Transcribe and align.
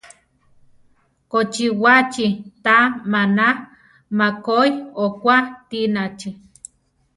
Kochiwaachi 1.31 2.25
ta 2.63 2.77
maná 3.11 3.47
makoí 4.17 4.69
okua 5.03 5.37
tinachi? 5.69 6.29